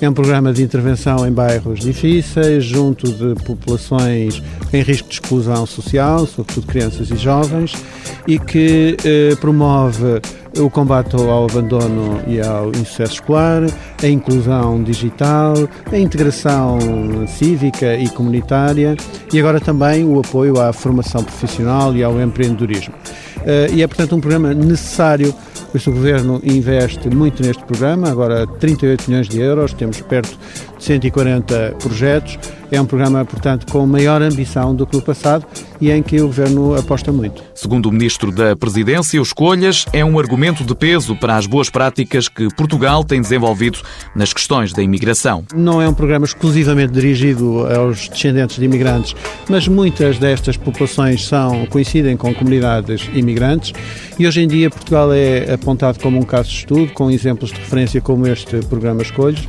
É 0.00 0.08
um 0.08 0.12
programa 0.12 0.52
de 0.52 0.62
intervenção 0.62 1.26
em 1.26 1.32
bairros 1.32 1.78
difíceis, 1.78 2.64
junto 2.64 3.10
de 3.12 3.40
populações 3.44 4.42
em 4.72 4.82
risco 4.82 5.08
de 5.08 5.14
exclusão 5.14 5.64
social, 5.64 6.26
sobretudo 6.26 6.66
crianças 6.66 7.08
e 7.08 7.16
jovens, 7.16 7.72
e 8.26 8.36
que 8.36 8.96
eh, 9.04 9.36
promove 9.36 10.20
o 10.58 10.68
combate 10.68 11.14
ao 11.14 11.44
abandono 11.44 12.20
e 12.26 12.40
ao 12.40 12.70
insucesso 12.70 13.14
escolar, 13.14 13.62
a 14.02 14.06
inclusão 14.08 14.82
digital, 14.82 15.54
a 15.90 15.96
integração 15.96 16.78
cívica 17.28 17.94
e 17.94 18.08
comunitária 18.08 18.96
e 19.32 19.38
agora 19.38 19.60
também 19.60 20.04
o 20.04 20.18
apoio 20.18 20.60
à 20.60 20.72
formação 20.72 21.22
profissional 21.22 21.94
e 21.94 22.02
ao 22.02 22.20
empreendedorismo. 22.20 22.94
Eh, 23.46 23.70
e 23.74 23.82
é, 23.82 23.86
portanto, 23.86 24.14
um 24.16 24.20
programa 24.20 24.54
necessário 24.54 25.34
o 25.74 25.92
Governo 25.92 26.40
investe 26.44 27.10
muito 27.10 27.42
neste 27.42 27.64
programa, 27.64 28.08
agora 28.08 28.46
38 28.46 29.08
milhões 29.08 29.28
de 29.28 29.40
euros, 29.40 29.72
temos 29.72 30.00
perto 30.02 30.38
de 30.78 30.84
140 30.84 31.74
projetos. 31.82 32.38
É 32.70 32.80
um 32.80 32.86
programa, 32.86 33.24
portanto, 33.24 33.70
com 33.70 33.86
maior 33.86 34.22
ambição 34.22 34.74
do 34.74 34.86
que 34.86 34.96
o 34.96 35.02
passado 35.02 35.46
e 35.80 35.90
em 35.90 36.02
que 36.02 36.20
o 36.20 36.26
Governo 36.26 36.74
aposta 36.74 37.12
muito. 37.12 37.42
Segundo 37.54 37.86
o 37.86 37.92
Ministro 37.92 38.32
da 38.32 38.56
Presidência, 38.56 39.20
o 39.20 39.22
Escolhas 39.22 39.84
é 39.92 40.04
um 40.04 40.18
argumento 40.18 40.64
de 40.64 40.74
peso 40.74 41.14
para 41.16 41.36
as 41.36 41.46
boas 41.46 41.68
práticas 41.68 42.28
que 42.28 42.48
Portugal 42.54 43.04
tem 43.04 43.20
desenvolvido 43.20 43.80
nas 44.14 44.32
questões 44.32 44.72
da 44.72 44.82
imigração. 44.82 45.44
Não 45.54 45.82
é 45.82 45.88
um 45.88 45.94
programa 45.94 46.24
exclusivamente 46.24 46.92
dirigido 46.92 47.66
aos 47.66 48.08
descendentes 48.08 48.56
de 48.56 48.64
imigrantes, 48.64 49.14
mas 49.48 49.68
muitas 49.68 50.18
destas 50.18 50.56
populações 50.56 51.26
são, 51.26 51.66
coincidem 51.66 52.16
com 52.16 52.32
comunidades 52.34 53.08
imigrantes 53.12 53.72
e 54.18 54.26
hoje 54.26 54.42
em 54.42 54.48
dia 54.48 54.70
Portugal 54.70 55.12
é 55.12 55.52
apontado 55.52 55.98
como 56.00 56.18
um 56.18 56.22
caso 56.22 56.48
de 56.48 56.56
estudo, 56.56 56.92
com 56.92 57.10
exemplos 57.10 57.50
de 57.50 57.58
referência 57.58 58.00
como 58.00 58.26
este 58.26 58.58
programa 58.66 59.02
Escolhas 59.02 59.46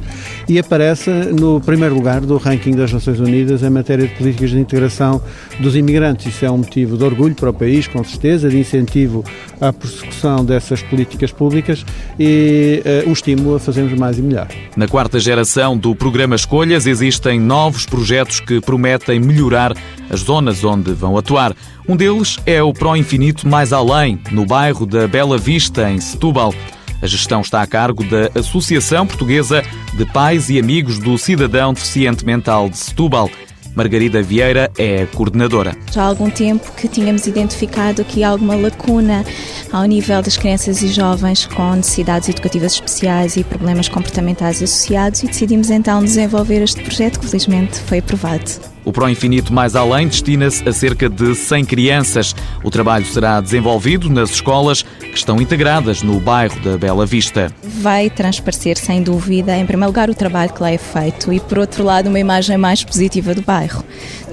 e 0.49 0.59
aparece 0.59 1.09
no 1.09 1.61
primeiro 1.61 1.95
lugar 1.95 2.21
do 2.21 2.37
ranking 2.37 2.75
das 2.75 2.91
Nações 2.91 3.04
Unidas 3.07 3.63
em 3.63 3.69
matéria 3.69 4.07
de 4.07 4.15
políticas 4.15 4.49
de 4.49 4.59
integração 4.59 5.21
dos 5.59 5.75
imigrantes. 5.75 6.27
Isso 6.27 6.45
é 6.45 6.51
um 6.51 6.57
motivo 6.57 6.97
de 6.97 7.03
orgulho 7.03 7.35
para 7.35 7.49
o 7.49 7.53
país, 7.53 7.87
com 7.87 8.03
certeza, 8.03 8.49
de 8.49 8.59
incentivo 8.59 9.23
à 9.61 9.71
persecução 9.71 10.43
dessas 10.43 10.81
políticas 10.81 11.31
públicas 11.31 11.85
e 12.19 12.81
uh, 13.05 13.09
um 13.09 13.13
estímulo 13.13 13.55
a 13.55 13.59
fazermos 13.59 13.97
mais 13.97 14.17
e 14.17 14.21
melhor. 14.21 14.47
Na 14.75 14.87
quarta 14.87 15.19
geração 15.19 15.77
do 15.77 15.95
programa 15.95 16.35
Escolhas 16.35 16.85
existem 16.87 17.39
novos 17.39 17.85
projetos 17.85 18.39
que 18.39 18.59
prometem 18.59 19.19
melhorar 19.19 19.73
as 20.09 20.21
zonas 20.21 20.63
onde 20.63 20.91
vão 20.93 21.17
atuar. 21.17 21.55
Um 21.87 21.95
deles 21.95 22.37
é 22.45 22.63
o 22.63 22.73
Pro 22.73 22.95
Infinito 22.95 23.47
Mais 23.47 23.71
Além, 23.71 24.19
no 24.31 24.45
bairro 24.45 24.85
da 24.85 25.07
Bela 25.07 25.37
Vista, 25.37 25.89
em 25.89 25.99
Setúbal. 25.99 26.53
A 27.01 27.07
gestão 27.07 27.41
está 27.41 27.61
a 27.61 27.67
cargo 27.67 28.03
da 28.03 28.39
Associação 28.39 29.05
Portuguesa 29.05 29.63
de 29.93 30.05
Pais 30.05 30.49
e 30.49 30.59
Amigos 30.59 30.99
do 30.99 31.17
Cidadão 31.17 31.73
Deficiente 31.73 32.25
Mental 32.25 32.69
de 32.69 32.77
Setúbal. 32.77 33.29
Margarida 33.75 34.21
Vieira 34.21 34.71
é 34.77 35.03
a 35.03 35.07
coordenadora. 35.07 35.75
Já 35.91 36.03
há 36.03 36.05
algum 36.05 36.29
tempo 36.29 36.71
que 36.73 36.87
tínhamos 36.87 37.27
identificado 37.27 38.01
aqui 38.01 38.23
alguma 38.23 38.55
lacuna 38.55 39.25
ao 39.71 39.83
nível 39.83 40.21
das 40.21 40.37
crianças 40.37 40.81
e 40.81 40.87
jovens 40.87 41.45
com 41.45 41.75
necessidades 41.75 42.29
educativas 42.29 42.73
especiais 42.73 43.35
e 43.35 43.43
problemas 43.43 43.89
comportamentais 43.89 44.63
associados 44.63 45.23
e 45.23 45.27
decidimos 45.27 45.69
então 45.69 46.01
desenvolver 46.01 46.61
este 46.61 46.81
projeto 46.81 47.19
que 47.19 47.27
felizmente 47.27 47.77
foi 47.81 47.99
aprovado. 47.99 48.74
O 48.85 48.93
Pro 48.93 49.09
Infinito 49.09 49.51
Mais 49.51 49.75
Além 49.75 50.07
destina-se 50.07 50.67
a 50.69 50.71
cerca 50.71 51.09
de 51.09 51.33
100 51.33 51.65
crianças. 51.65 52.35
O 52.63 52.69
trabalho 52.69 53.03
será 53.05 53.41
desenvolvido 53.41 54.07
nas 54.11 54.29
escolas 54.29 54.83
que 54.83 55.17
estão 55.17 55.41
integradas 55.41 56.03
no 56.03 56.19
bairro 56.19 56.59
da 56.59 56.77
Bela 56.77 57.03
Vista. 57.03 57.51
Vai 57.63 58.11
transparecer, 58.11 58.77
sem 58.77 59.01
dúvida, 59.01 59.57
em 59.57 59.65
primeiro 59.65 59.89
lugar, 59.89 60.07
o 60.07 60.13
trabalho 60.13 60.53
que 60.53 60.61
lá 60.61 60.71
é 60.71 60.77
feito 60.77 61.33
e, 61.33 61.39
por 61.39 61.57
outro 61.57 61.83
lado, 61.83 62.09
uma 62.09 62.19
imagem 62.19 62.57
mais 62.57 62.83
positiva 62.83 63.33
do 63.33 63.41
bairro. 63.41 63.83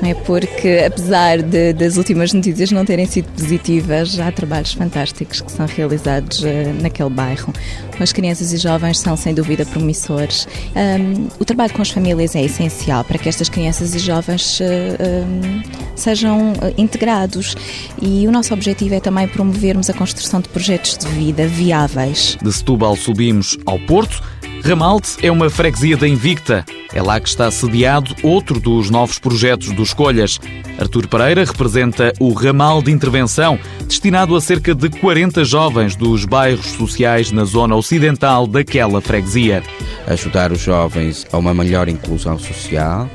É 0.03 0.15
porque, 0.15 0.83
apesar 0.85 1.41
de, 1.41 1.73
das 1.73 1.97
últimas 1.97 2.33
notícias 2.33 2.73
não 2.73 2.85
terem 2.85 3.07
sido 3.07 3.29
positivas, 3.33 4.19
há 4.19 4.33
trabalhos 4.33 4.73
fantásticos 4.73 5.41
que 5.41 5.53
são 5.53 5.65
realizados 5.65 6.41
uh, 6.41 6.47
naquele 6.83 7.11
bairro. 7.11 7.53
As 8.01 8.13
crianças 8.13 8.53
e 8.53 8.57
jovens 8.57 8.99
são, 8.99 9.17
sem 9.17 9.33
dúvida, 9.33 9.65
promissores. 9.65 10.49
Um, 10.75 11.29
o 11.39 11.45
trabalho 11.45 11.73
com 11.73 11.83
as 11.83 11.91
famílias 11.91 12.35
é 12.35 12.43
essencial 12.43 13.05
para 13.05 13.17
que 13.17 13.29
estas 13.29 13.49
crianças 13.49 13.95
e 13.95 14.01
jovens 14.01 14.59
uh, 14.59 14.65
um, 14.65 15.63
sejam 15.95 16.53
eh, 16.61 16.75
integrados 16.77 17.55
e 18.01 18.27
o 18.27 18.33
nosso 18.33 18.53
objetivo 18.53 18.95
é 18.95 19.01
também 19.01 19.29
promovermos 19.29 19.89
a 19.89 19.93
construção 19.93 20.41
de 20.41 20.49
projetos 20.49 20.99
de 20.99 21.07
vida 21.07 21.47
viáveis. 21.47 22.37
De 22.43 22.53
Setúbal 22.53 22.97
subimos 22.97 23.57
ao 23.67 23.79
Porto. 23.79 24.21
Ramalte 24.65 25.17
é 25.27 25.31
uma 25.31 25.51
freguesia 25.51 25.97
da 25.97 26.07
Invicta. 26.07 26.65
É 26.95 27.03
lá 27.03 27.19
que 27.19 27.29
está 27.29 27.51
sediado 27.51 28.15
outro 28.23 28.61
dos 28.61 28.91
novos 28.91 29.19
projetos 29.19 29.73
do 29.73 29.83
Escolhas. 29.83 30.39
Artur 30.79 31.09
Pereira 31.09 31.45
representa 31.45 32.13
o 32.21 32.33
Ramal 32.33 32.81
de 32.81 32.93
Intervenção, 32.93 33.59
destinado 33.89 34.37
a 34.37 34.41
cerca 34.41 34.73
de 34.73 34.89
40 34.89 35.45
jovens 35.45 35.97
dos 35.97 36.25
bairros 36.25 36.67
sociais 36.67 37.33
na 37.33 37.45
zona 37.45 37.75
ocidental 37.75 38.47
daquela 38.47 39.01
freguesia. 39.01 39.65
Ajudar 40.07 40.53
os 40.53 40.61
jovens 40.61 41.27
a 41.33 41.39
uma 41.39 41.53
melhor 41.53 41.89
inclusão 41.89 42.39
social, 42.39 43.11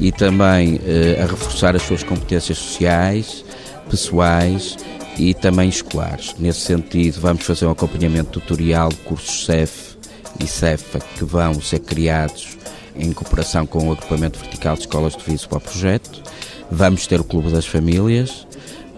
e 0.00 0.10
também 0.10 0.80
eh, 0.84 1.20
a 1.22 1.26
reforçar 1.26 1.76
as 1.76 1.82
suas 1.82 2.02
competências 2.02 2.58
sociais, 2.58 3.44
pessoais 3.88 4.76
e 5.16 5.34
também 5.34 5.68
escolares. 5.68 6.34
Nesse 6.38 6.60
sentido, 6.60 7.20
vamos 7.20 7.44
fazer 7.44 7.66
um 7.66 7.70
acompanhamento 7.70 8.40
tutorial 8.40 8.88
de 8.88 8.96
cursos 8.96 9.44
CEF 9.44 9.87
e 10.40 10.46
CEFA 10.46 11.00
que 11.00 11.24
vão 11.24 11.60
ser 11.60 11.80
criados 11.80 12.56
em 12.96 13.12
cooperação 13.12 13.66
com 13.66 13.88
o 13.88 13.92
agrupamento 13.92 14.38
vertical 14.38 14.74
de 14.74 14.82
escolas 14.82 15.16
de 15.16 15.24
viso 15.24 15.48
para 15.48 15.58
o 15.58 15.60
projeto. 15.60 16.22
Vamos 16.70 17.06
ter 17.06 17.20
o 17.20 17.24
Clube 17.24 17.50
das 17.50 17.66
Famílias, 17.66 18.46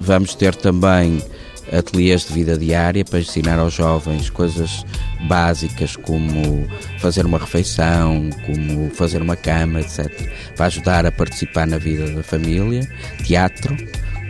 vamos 0.01 0.35
ter 0.35 0.55
também 0.55 1.23
ateliês 1.73 2.27
de 2.27 2.33
vida 2.33 2.59
diária 2.59 3.05
para 3.05 3.21
ensinar 3.21 3.59
aos 3.59 3.75
jovens 3.75 4.29
coisas 4.29 4.85
básicas 5.29 5.95
como 5.95 6.67
fazer 6.99 7.25
uma 7.25 7.39
refeição, 7.39 8.29
como 8.47 8.91
fazer 8.91 9.23
uma 9.23 9.37
cama, 9.37 9.81
etc. 9.81 10.11
Para 10.57 10.67
ajudar 10.67 11.07
a 11.07 11.13
participar 11.13 11.67
na 11.67 11.79
vida 11.79 12.11
da 12.11 12.23
família, 12.23 12.89
teatro, 13.25 13.77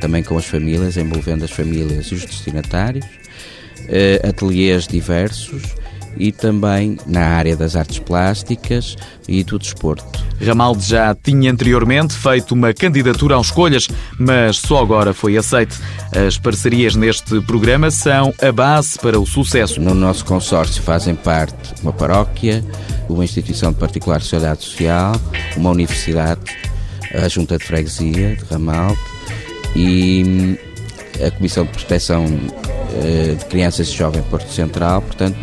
também 0.00 0.22
com 0.22 0.36
as 0.36 0.44
famílias, 0.44 0.96
envolvendo 0.96 1.44
as 1.44 1.50
famílias 1.50 2.06
e 2.06 2.14
os 2.14 2.24
destinatários, 2.24 3.06
uh, 3.06 4.28
ateliês 4.28 4.86
diversos 4.86 5.79
e 6.20 6.30
também 6.30 6.98
na 7.06 7.22
área 7.22 7.56
das 7.56 7.74
artes 7.74 7.98
plásticas 7.98 8.94
e 9.26 9.42
do 9.42 9.58
desporto. 9.58 10.22
Ramalde 10.44 10.86
já 10.86 11.14
tinha 11.14 11.50
anteriormente 11.50 12.14
feito 12.14 12.52
uma 12.52 12.74
candidatura 12.74 13.36
às 13.38 13.46
escolhas, 13.46 13.88
mas 14.18 14.58
só 14.58 14.82
agora 14.82 15.14
foi 15.14 15.36
aceite. 15.36 15.76
As 16.14 16.36
parcerias 16.36 16.94
neste 16.94 17.40
programa 17.40 17.90
são 17.90 18.34
a 18.42 18.52
base 18.52 18.98
para 18.98 19.18
o 19.18 19.26
sucesso. 19.26 19.80
No 19.80 19.94
nosso 19.94 20.24
consórcio 20.24 20.82
fazem 20.82 21.14
parte 21.14 21.74
uma 21.82 21.92
paróquia, 21.92 22.62
uma 23.08 23.24
instituição 23.24 23.72
de 23.72 23.78
particular 23.78 24.20
sociedade 24.20 24.62
social, 24.62 25.12
uma 25.56 25.70
universidade, 25.70 26.40
a 27.14 27.26
Junta 27.28 27.56
de 27.56 27.64
Freguesia 27.64 28.36
de 28.36 28.44
Ramalde 28.44 28.98
e 29.74 30.58
a 31.24 31.30
Comissão 31.30 31.64
de 31.64 31.70
Proteção 31.70 32.24
eh, 33.02 33.34
de 33.38 33.44
Crianças 33.46 33.88
e 33.88 33.92
Jovens 33.96 34.24
Porto 34.26 34.50
Central. 34.50 35.02
Portanto, 35.02 35.38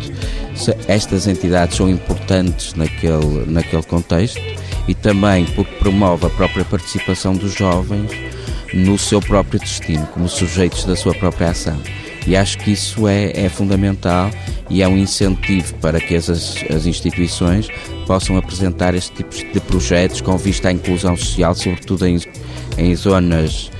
estas 0.86 1.26
entidades 1.26 1.76
são 1.76 1.88
importantes 1.88 2.74
naquele, 2.74 3.46
naquele 3.46 3.82
contexto 3.82 4.40
e 4.86 4.94
também 4.94 5.44
porque 5.46 5.74
promove 5.76 6.26
a 6.26 6.30
própria 6.30 6.64
participação 6.64 7.34
dos 7.34 7.52
jovens 7.54 8.10
no 8.72 8.98
seu 8.98 9.20
próprio 9.20 9.60
destino, 9.60 10.06
como 10.08 10.28
sujeitos 10.28 10.84
da 10.84 10.96
sua 10.96 11.14
própria 11.14 11.50
ação. 11.50 11.80
E 12.26 12.36
acho 12.36 12.58
que 12.58 12.72
isso 12.72 13.08
é, 13.08 13.32
é 13.34 13.48
fundamental 13.48 14.30
e 14.68 14.82
é 14.82 14.88
um 14.88 14.98
incentivo 14.98 15.74
para 15.76 15.98
que 15.98 16.14
as, 16.14 16.28
as 16.28 16.84
instituições 16.84 17.68
possam 18.06 18.36
apresentar 18.36 18.94
este 18.94 19.12
tipo 19.12 19.52
de 19.52 19.60
projetos 19.60 20.20
com 20.20 20.36
vista 20.36 20.68
à 20.68 20.72
inclusão 20.72 21.16
social, 21.16 21.54
sobretudo 21.54 22.06
em, 22.06 22.18
em 22.76 22.94
zonas 22.94 23.70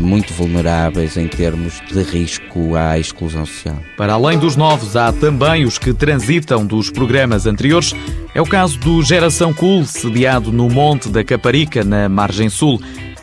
muito 0.00 0.32
vulneráveis 0.32 1.16
em 1.16 1.28
termos 1.28 1.80
de 1.92 2.02
risco 2.02 2.74
à 2.74 2.98
exclusão 2.98 3.44
social. 3.44 3.78
Para 3.96 4.14
além 4.14 4.38
dos 4.38 4.56
novos, 4.56 4.96
há 4.96 5.12
também 5.12 5.64
os 5.64 5.78
que 5.78 5.92
transitam 5.92 6.64
dos 6.64 6.90
programas 6.90 7.46
anteriores. 7.46 7.94
É 8.34 8.40
o 8.40 8.46
caso 8.46 8.78
do 8.78 9.02
Geração 9.02 9.52
Cool, 9.52 9.84
sediado 9.84 10.52
no 10.52 10.68
Monte 10.68 11.08
da 11.08 11.24
Caparica, 11.24 11.84
na 11.84 12.08
margem 12.08 12.48
sul. 12.48 12.80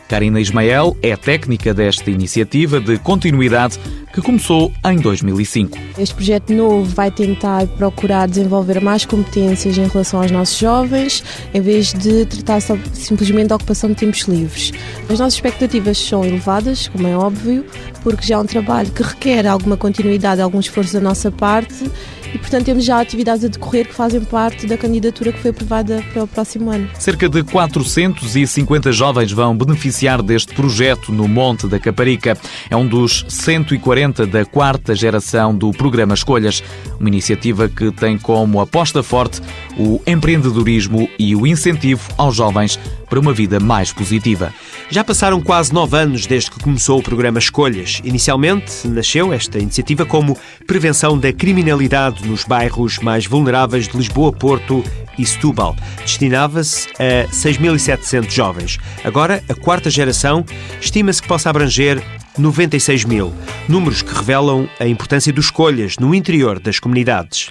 Karina 0.08 0.40
Ismael 0.40 0.96
é 1.02 1.16
técnica 1.16 1.74
desta 1.74 2.10
iniciativa 2.10 2.80
de 2.80 2.98
continuidade 2.98 3.78
que 4.12 4.22
começou 4.22 4.72
em 4.84 4.96
2005. 4.98 5.76
Este 5.98 6.14
projeto 6.14 6.52
novo 6.52 6.84
vai 6.84 7.10
tentar 7.10 7.66
procurar 7.66 8.26
desenvolver 8.26 8.80
mais 8.80 9.04
competências 9.04 9.76
em 9.76 9.86
relação 9.86 10.22
aos 10.22 10.30
nossos 10.30 10.56
jovens, 10.56 11.22
em 11.52 11.60
vez 11.60 11.92
de 11.92 12.24
tratar 12.24 12.60
simplesmente 12.94 13.48
da 13.48 13.56
ocupação 13.56 13.90
de 13.90 13.96
tempos 13.96 14.20
livres. 14.22 14.72
As 15.10 15.18
nossas 15.18 15.34
expectativas 15.34 15.98
são 15.98 16.24
elevadas, 16.24 16.88
como 16.88 17.06
é 17.06 17.16
óbvio, 17.16 17.66
porque 18.02 18.26
já 18.26 18.36
é 18.36 18.38
um 18.38 18.46
trabalho 18.46 18.90
que 18.90 19.02
requer 19.02 19.46
alguma 19.46 19.76
continuidade, 19.76 20.40
algum 20.40 20.60
esforço 20.60 20.94
da 20.94 21.00
nossa 21.00 21.30
parte 21.30 21.90
e, 22.36 22.38
portanto, 22.38 22.66
temos 22.66 22.84
já 22.84 23.00
atividades 23.00 23.42
a 23.46 23.48
decorrer 23.48 23.88
que 23.88 23.94
fazem 23.94 24.20
parte 24.20 24.66
da 24.66 24.76
candidatura 24.76 25.32
que 25.32 25.38
foi 25.38 25.52
aprovada 25.52 26.04
para 26.12 26.24
o 26.24 26.28
próximo 26.28 26.70
ano. 26.70 26.86
Cerca 26.98 27.30
de 27.30 27.42
450 27.42 28.92
jovens 28.92 29.32
vão 29.32 29.56
beneficiar 29.56 30.22
deste 30.22 30.54
projeto 30.54 31.10
no 31.10 31.26
Monte 31.26 31.66
da 31.66 31.78
Caparica. 31.78 32.36
É 32.68 32.76
um 32.76 32.86
dos 32.86 33.24
140 33.26 34.26
da 34.26 34.44
quarta 34.44 34.94
geração 34.94 35.56
do 35.56 35.70
programa 35.70 36.12
Escolhas, 36.12 36.62
uma 37.00 37.08
iniciativa 37.08 37.70
que 37.70 37.90
tem 37.90 38.18
como 38.18 38.60
aposta 38.60 39.02
forte 39.02 39.40
o 39.78 39.98
empreendedorismo 40.06 41.08
e 41.18 41.34
o 41.34 41.46
incentivo 41.46 42.06
aos 42.18 42.36
jovens 42.36 42.78
para 43.08 43.18
uma 43.18 43.32
vida 43.32 43.58
mais 43.58 43.92
positiva. 43.92 44.52
Já 44.88 45.02
passaram 45.02 45.40
quase 45.40 45.72
nove 45.72 45.98
anos 45.98 46.26
desde 46.26 46.48
que 46.50 46.60
começou 46.60 47.00
o 47.00 47.02
programa 47.02 47.40
Escolhas. 47.40 48.00
Inicialmente 48.04 48.86
nasceu 48.86 49.32
esta 49.32 49.58
iniciativa 49.58 50.06
como 50.06 50.38
prevenção 50.64 51.18
da 51.18 51.32
criminalidade 51.32 52.26
nos 52.26 52.44
bairros 52.44 52.98
mais 52.98 53.26
vulneráveis 53.26 53.88
de 53.88 53.96
Lisboa, 53.96 54.32
Porto 54.32 54.84
e 55.18 55.26
Setúbal. 55.26 55.74
Destinava-se 55.98 56.88
a 57.00 57.28
6.700 57.28 58.30
jovens. 58.30 58.78
Agora, 59.02 59.42
a 59.48 59.54
quarta 59.54 59.90
geração 59.90 60.44
estima-se 60.80 61.20
que 61.20 61.26
possa 61.28 61.50
abranger 61.50 62.00
96 62.38 63.04
mil. 63.04 63.34
Números 63.68 64.02
que 64.02 64.14
revelam 64.14 64.68
a 64.78 64.86
importância 64.86 65.32
dos 65.32 65.46
escolhas 65.46 65.96
no 65.98 66.14
interior 66.14 66.60
das 66.60 66.78
comunidades. 66.78 67.50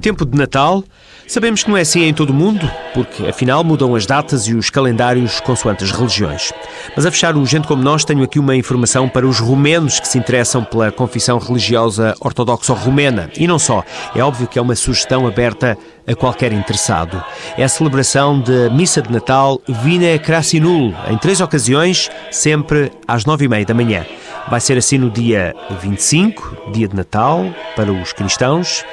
Tempo 0.00 0.24
de 0.24 0.38
Natal. 0.38 0.82
Sabemos 1.30 1.62
que 1.62 1.70
não 1.70 1.76
é 1.76 1.82
assim 1.82 2.02
em 2.02 2.12
todo 2.12 2.30
o 2.30 2.34
mundo, 2.34 2.68
porque 2.92 3.24
afinal 3.24 3.62
mudam 3.62 3.94
as 3.94 4.04
datas 4.04 4.48
e 4.48 4.54
os 4.56 4.68
calendários 4.68 5.38
consoante 5.38 5.84
as 5.84 5.92
religiões. 5.92 6.52
Mas 6.96 7.06
a 7.06 7.10
fechar 7.12 7.36
o 7.36 7.46
Gente 7.46 7.68
Como 7.68 7.84
Nós, 7.84 8.04
tenho 8.04 8.24
aqui 8.24 8.40
uma 8.40 8.56
informação 8.56 9.08
para 9.08 9.24
os 9.24 9.38
romenos 9.38 10.00
que 10.00 10.08
se 10.08 10.18
interessam 10.18 10.64
pela 10.64 10.90
confissão 10.90 11.38
religiosa 11.38 12.16
ortodoxa 12.20 12.72
romena. 12.72 13.30
E 13.36 13.46
não 13.46 13.60
só. 13.60 13.84
É 14.12 14.20
óbvio 14.24 14.48
que 14.48 14.58
é 14.58 14.62
uma 14.62 14.74
sugestão 14.74 15.24
aberta 15.24 15.78
a 16.04 16.14
qualquer 16.16 16.52
interessado. 16.52 17.22
É 17.56 17.62
a 17.62 17.68
celebração 17.68 18.40
da 18.40 18.68
Missa 18.68 19.00
de 19.00 19.12
Natal 19.12 19.62
Vina 19.68 20.18
Crasinul, 20.18 20.92
em 21.08 21.16
três 21.16 21.40
ocasiões, 21.40 22.10
sempre 22.32 22.90
às 23.06 23.24
nove 23.24 23.44
e 23.44 23.48
meia 23.48 23.64
da 23.64 23.72
manhã. 23.72 24.04
Vai 24.48 24.60
ser 24.60 24.76
assim 24.76 24.98
no 24.98 25.08
dia 25.08 25.54
25, 25.80 26.72
dia 26.72 26.88
de 26.88 26.96
Natal, 26.96 27.44
para 27.76 27.92
os 27.92 28.12
cristãos, 28.12 28.84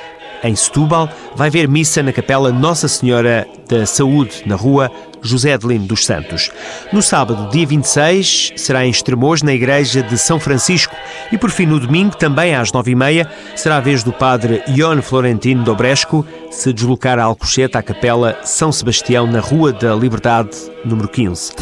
em 0.43 0.55
Setúbal, 0.55 1.09
vai 1.35 1.49
ver 1.49 1.67
missa 1.67 2.01
na 2.03 2.11
Capela 2.11 2.51
Nossa 2.51 2.87
Senhora 2.87 3.47
da 3.67 3.85
Saúde, 3.85 4.43
na 4.45 4.55
rua 4.55 4.91
José 5.21 5.53
Adelino 5.53 5.85
dos 5.85 6.05
Santos. 6.05 6.51
No 6.91 7.01
sábado, 7.01 7.49
dia 7.49 7.65
26, 7.65 8.53
será 8.55 8.85
em 8.85 8.89
Estremoz, 8.89 9.41
na 9.41 9.53
Igreja 9.53 10.01
de 10.01 10.17
São 10.17 10.39
Francisco. 10.39 10.95
E 11.31 11.37
por 11.37 11.49
fim, 11.49 11.65
no 11.65 11.79
domingo, 11.79 12.15
também 12.15 12.55
às 12.55 12.71
nove 12.71 12.91
e 12.91 12.95
meia, 12.95 13.29
será 13.55 13.77
a 13.77 13.81
vez 13.81 14.03
do 14.03 14.13
padre 14.13 14.63
Ion 14.67 15.01
Florentino 15.01 15.63
Dobresco 15.63 16.25
se 16.51 16.71
deslocar 16.71 17.19
a 17.19 17.23
Alcochete, 17.23 17.77
à 17.77 17.83
Capela 17.83 18.37
São 18.43 18.71
Sebastião, 18.71 19.27
na 19.27 19.39
Rua 19.39 19.73
da 19.73 19.93
Liberdade, 19.93 20.51
número 20.85 21.07
15. 21.07 21.53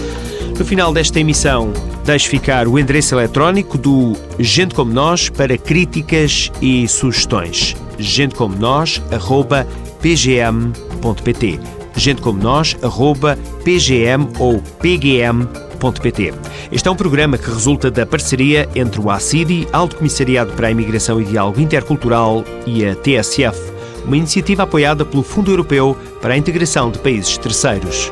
No 0.57 0.63
final 0.63 0.93
desta 0.93 1.19
emissão, 1.19 1.73
deixo 2.05 2.29
ficar 2.29 2.67
o 2.67 2.79
endereço 2.79 3.15
eletrónico 3.15 3.77
do 3.77 4.15
Gente 4.39 4.73
Como 4.73 4.93
Nós 4.93 5.27
para 5.27 5.57
críticas 5.57 6.51
e 6.61 6.87
sugestões 6.87 7.75
gente 7.97 8.35
como 8.35 8.55
nós, 8.55 9.01
arroba 9.11 9.67
pgm.pt. 10.01 11.59
Gente 11.95 12.21
como 12.21 12.41
nós, 12.41 12.75
arroba 12.81 13.37
pgm 13.63 14.27
ou 14.37 14.61
pgm.pt. 14.79 16.33
Este 16.71 16.87
é 16.87 16.91
um 16.91 16.95
programa 16.95 17.37
que 17.37 17.49
resulta 17.49 17.89
da 17.89 18.05
parceria 18.05 18.67
entre 18.75 18.99
o 18.99 19.09
ACIDI, 19.09 19.67
Alto 19.71 19.95
Comissariado 19.97 20.51
para 20.53 20.67
a 20.67 20.71
Imigração 20.71 21.21
e 21.21 21.25
Diálogo 21.25 21.61
Intercultural, 21.61 22.43
e 22.65 22.85
a 22.85 22.95
TSF, 22.95 23.57
uma 24.05 24.17
iniciativa 24.17 24.63
apoiada 24.63 25.05
pelo 25.05 25.23
Fundo 25.23 25.51
Europeu 25.51 25.97
para 26.21 26.33
a 26.33 26.37
Integração 26.37 26.91
de 26.91 26.99
Países 26.99 27.37
Terceiros. 27.37 28.11